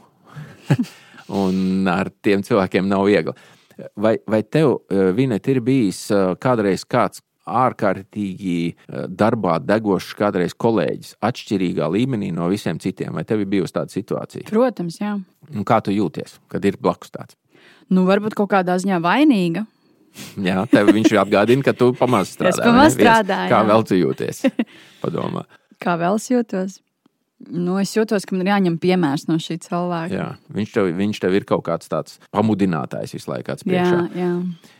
[1.28, 3.34] un ar tiem cilvēkiem nav viegli.
[4.00, 10.54] Vai, vai tev, eh, Vinet, ir bijis eh, kādreiz kāds ārkārtīgi eh, darbā degošs kādreiz
[10.58, 13.14] kolēģis, atšķirīgā līmenī no visiem citiem.
[13.16, 14.48] Vai tev ir bijusi tāda situācija?
[14.50, 15.16] Protams, jā.
[15.54, 17.38] Un kā tu jūties, kad ir blakus tāds?
[17.92, 19.66] Nu, varbūt kaut kādā ziņā vainīga.
[20.42, 22.56] Jā, tev viņš atgādina, ka tu pamazs strādā.
[22.56, 23.52] Es pamazs strādāju.
[23.52, 24.42] Kā vēl tu jūties?
[25.04, 25.46] Padomā.
[25.82, 26.80] Kā vēl es jūtos?
[27.36, 30.14] Nu, es jūtos, ka man ir jāņem piemērs no šī cilvēka.
[30.14, 33.58] Jā, viņš, tev, viņš tev ir kaut kāds tāds pamudinātājs visu laiku.
[33.68, 34.30] Jā, jā.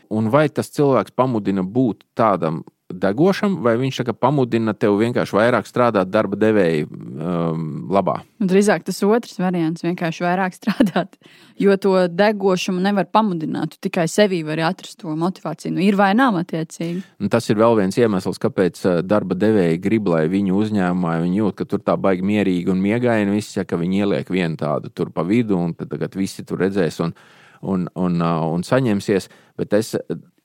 [0.09, 6.09] Un vai tas cilvēks pamudina būt tādam degošam, vai viņš pamudina tev vienkārši vairāk strādāt
[6.11, 8.21] darba devēja um, labā?
[8.39, 11.17] Nu, drīzāk tas otrs variants- vienkārši vairāk strādāt.
[11.59, 13.75] Jo to degošumu nevar pamudināt.
[13.75, 15.73] Tu tikai sevī vari atrast to motivāciju.
[15.73, 17.03] Nu, ir vai nav attiecīgi.
[17.19, 21.41] Un tas ir vēl viens iemesls, kāpēc uh, darba devēji grib, lai viņu uzņēmumā viņi
[21.41, 25.11] jūt, ka tur tā baigi mierīgi un miegaini viss, ja viņi ieliek vienu tādu tur
[25.11, 27.01] pa vidu, un tad tagad visi tur redzēs.
[27.03, 27.13] Un,
[27.61, 29.29] un, un, uh, un saņemsies.
[29.57, 29.95] Bet es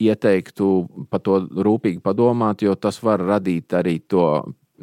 [0.03, 0.69] ieteiktu
[1.11, 4.27] par to rūpīgi padomāt, jo tas var radīt arī to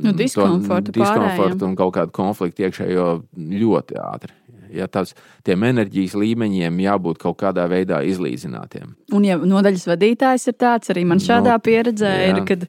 [0.03, 4.35] nu, diskomfortu, diskomfortu un kaut kādu konfliktu iekšējo ļoti ātri
[4.73, 5.13] ja tas,
[5.45, 8.93] tiem enerģijas līmeņiem jābūt kaut kādā veidā izlīdzinātiem.
[9.15, 12.29] Un, ja nodaļas vadītājs ir tāds, arī man šādā no, pieredzē jā.
[12.31, 12.65] ir, kad,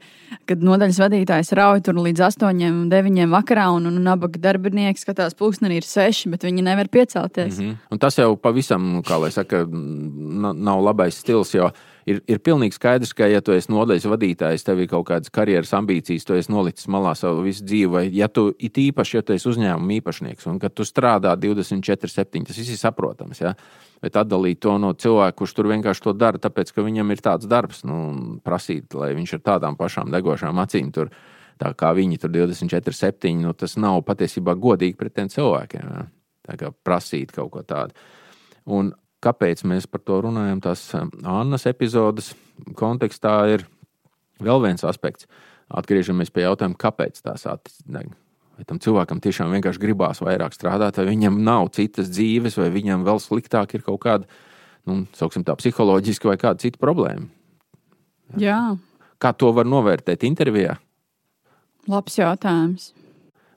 [0.48, 5.80] kad nodaļas vadītājs rauj tur līdz 8, 9 vakarā, un, un nabaga darbinieki skatās, pulkstenī
[5.80, 7.58] ir 6, bet viņi nevar piecelties.
[7.58, 7.78] Mm -hmm.
[7.90, 11.70] Un tas jau pavisam, kā lai saka, nav labais stils, jo
[12.08, 15.72] ir, ir pilnīgi skaidrs, ka, ja tu esi nodaļas vadītājs, tev ir kaut kādas karjeras
[15.76, 19.36] ambīcijas, tu esi nolicis malā savu visu dzīvi, vai ja tu it īpaši, ja tu
[19.36, 23.42] esi uzņēmuma īpašnieks un ka tu strādā 24, 7, tas viss ir saprotams.
[23.42, 23.54] Ja?
[24.00, 27.50] Bet atdalīt to no cilvēka, kurš tur vienkārši to dara, tāpēc ka viņam ir tāds
[27.50, 31.12] darbs, nu, prasīt, lai viņš ar tādām pašām degošām acīm tur.
[31.60, 35.92] Tā kā viņi tur 24, 7, nu, tas nav patiesībā godīgi pret tiem cilvēkiem.
[35.92, 36.06] Ja?
[36.48, 37.92] Tā kā prasīt kaut ko tādu.
[38.70, 42.32] Un kāpēc mēs par to runājam, tās um, Annas epizodes
[42.78, 43.66] kontekstā ir
[44.40, 45.28] vēl viens aspekts.
[45.70, 48.10] Atgriežamies pie jautājuma, kāpēc tās attīstās.
[48.60, 53.06] Vai tam cilvēkam tiešām vienkārši gribās vairāk strādāt, vai viņam nav citas dzīves, vai viņam
[53.06, 54.28] vēl sliktāk ir kaut kāda,
[54.90, 57.30] nu, sauksim tā, psiholoģiska vai kāda cita problēma.
[58.40, 58.58] Jā.
[59.20, 60.76] Kā to var novērtēt intervijā?
[61.88, 62.90] Labs jautājums.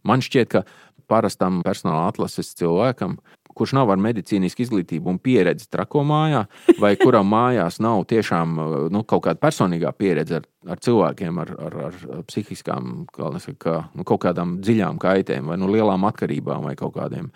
[0.08, 0.64] Man šķiet, ka
[1.12, 3.18] parastam personāla atlases cilvēkam
[3.56, 6.44] kurš nav ar medicīnisku izglītību un pieredzi trako mājā,
[6.82, 8.58] vai kuram mājās nav tiešām
[8.94, 11.78] nu, kaut kāda personīgā pieredze ar, ar cilvēkiem, ar, ar,
[12.18, 16.98] ar psihiskām, kā nesaka, nu, kaut kādām dziļām kaitēm, vai nu, lielām atkarībām, vai kaut
[16.98, 17.32] kādiem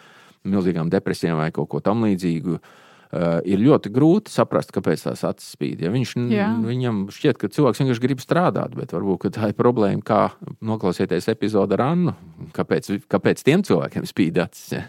[0.48, 2.60] milzīgām depresijām, vai kaut ko tam līdzīgu.
[3.08, 5.86] Uh, ir ļoti grūti saprast, kāpēc tās acis spīd.
[5.86, 6.50] Ja viņš, Jā.
[6.60, 10.22] viņam šķiet, ka cilvēks vienkārši grib strādāt, bet varbūt tā ir problēma, kā
[10.60, 12.16] noklausieties epizodi ar Annu.
[12.58, 14.68] Kāpēc, kāpēc tiem cilvēkiem spīd acis?
[14.76, 14.84] Ja?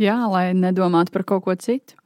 [0.00, 1.96] Jā, lai nedomātu par kaut ko citu.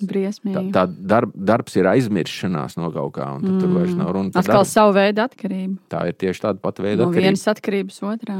[0.00, 0.70] Briesmīgi.
[0.72, 3.58] tā darb, darbs ir aizmiršanās no kaut kā, un mm.
[3.60, 4.70] tur vairs nav runa par Atkal darbu.
[4.70, 5.76] savu veidu atkarība.
[5.92, 7.26] Tā ir tieši tāda pati veida No atkarība.
[7.26, 8.36] vienas atkarības otrā.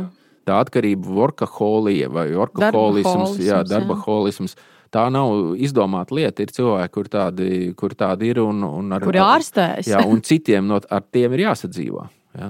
[0.48, 3.68] Tā atkarība, workaholija vai workaholisms, Darbaholisms, jā, jā.
[3.74, 4.56] darbaholisms.
[4.90, 6.42] Tā nav izdomāta lieta.
[6.46, 9.90] Ir cilvēki, kur tādi, kur tādi ir un, un ar, Kur ārstēs?
[9.92, 12.08] Jā, un citiem no, ar tiem ir jāsadzīvo.
[12.40, 12.48] Jā.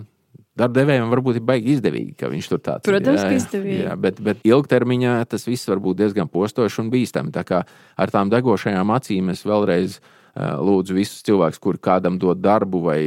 [0.60, 3.26] Darbdevējiem varbūt ir baigi izdevīgi, ka viņš tur tāds Protams, ir.
[3.26, 3.82] ka izdevīgi.
[3.86, 7.34] Jā, bet, bet ilgtermiņā tas viss var būt diezgan postoši un bīstami.
[7.34, 10.00] Tā kā ar tām degošajām acīm es vēlreiz
[10.36, 13.00] lūdzu visus cilvēkus, kuri kādam dod darbu vai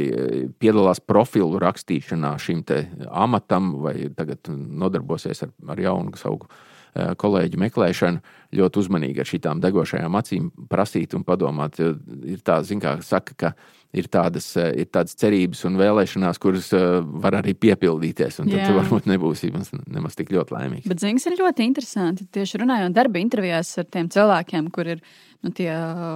[0.60, 2.62] piedalās profilu rakstīšanā šim
[3.08, 6.44] amatam, vai tagad nodarbosies ar, ar jaunu savu
[6.94, 8.20] kolēģu meklēšanu,
[8.54, 11.80] ļoti uzmanīgi ar šīm degošajām acīm prasīt un padomāt.
[11.80, 13.54] Jo Ir tā, zin, kā saka, ka
[13.94, 18.40] ir tādas, eh, ir tādas cerības un vēlēšanās, kuras eh, var arī piepildīties.
[18.42, 18.72] Un tad Jā.
[18.74, 20.88] varbūt nebūsi nemaz, nemaz tik ļoti laimīgs.
[20.90, 22.26] Bet zināms, ir ļoti interesanti.
[22.34, 25.04] Tieši runājot darba intervijās ar tiem cilvēkiem, kur ir
[25.44, 25.70] nu, tie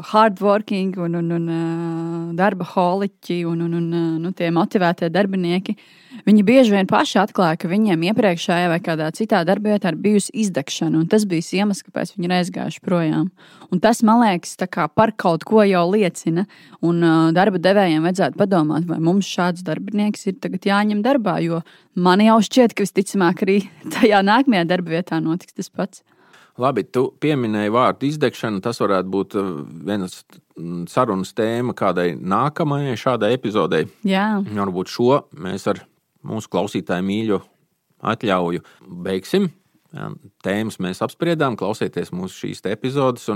[0.08, 3.90] hardworking un, un, un darba holiķi un, un, un
[4.22, 5.76] nu, tie motivētie darbinieki.
[6.24, 10.32] Viņi bieži vien paši atklāja, ka viņiem iepriekšējā vai kādā citā darba vietā ir bijusi
[10.42, 13.28] izdegšana, tas bija iemesls, kāpēc viņi ir aizgājuši projām.
[13.68, 16.46] Un tas, man liekas, kā par kaut ko jau liecina.
[16.80, 17.04] Un
[17.36, 20.40] darba devējiem vajadzētu padomāt, vai mums šāds darbinieks ir
[20.72, 21.60] jāņem darbā, jo
[21.94, 23.60] man jau šķiet, ka visticamāk arī
[23.98, 26.06] tajā nākamajā darba vietā notiks tas pats.
[26.58, 28.62] Labi, tu pieminēji vārdu izdegšana.
[28.64, 29.50] Tas varētu būt uh,
[29.86, 30.22] viens
[30.90, 33.84] sarunas tēma kādai nākamajai šādai epizodei.
[34.08, 35.84] Jā, Varbūt šo mēs ar
[36.26, 37.38] mūsu klausītāju mīļu
[38.10, 38.64] atļauju
[39.06, 39.52] beigsim.
[40.44, 43.30] Tēmas mēs apspriedām, klausieties mūsu šīs epizodes.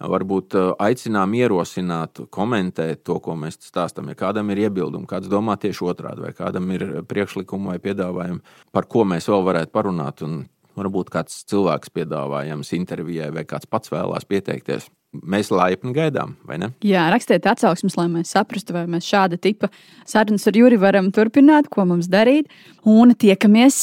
[0.00, 4.08] Varbūt uh, aicinām ierosināt, komentēt to, ko mēs stāstām.
[4.08, 8.40] Ja kādam ir iebildumi, kāds domā tieši otrādi, vai kādam ir priekšlikumi vai piedāvājumi,
[8.72, 10.24] par ko mēs vēl varētu parunāt.
[10.24, 10.38] Un
[10.78, 14.88] varbūt kāds cilvēks piedāvājams intervijai, vai kāds pats vēlās pieteikties.
[15.10, 16.68] Mēs laipni gaidām, vai ne?
[16.86, 19.66] Jā rakstiet atsauksmes, lai mēs saprastu, vai mēs šāda tipa
[20.06, 22.46] sarunas ar Juri varam turpināt, ko mums darīt.
[22.86, 23.82] Un tiekamies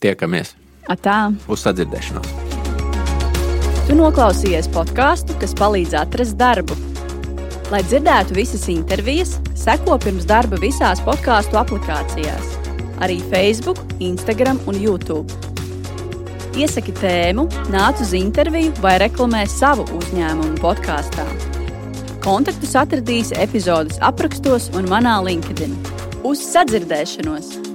[0.00, 0.54] Tiekamies
[0.88, 1.34] atā.
[1.50, 2.30] uz sadzirdēšanos!
[3.90, 6.76] Tu noklausījies podkāstu, kas palīdz atrast darbu.
[7.70, 12.54] Lai dzirdētu visas intervijas, seko pirms darba visās podkāstu aplikācijās,
[13.02, 15.26] arī Facebook, Instagram un YouTube.
[16.58, 21.26] Iesaki tēmu, nāc uz interviju vai reklamē savu uzņēmumu podkāstā.
[22.24, 25.78] Kontaktus atradīsi epizodes aprakstos un manā LinkedIn.
[26.26, 27.69] Uz sadzirdēšanos!